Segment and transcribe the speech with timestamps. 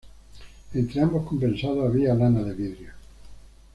[0.73, 2.93] Entre ambos compensados había lana de vidrio.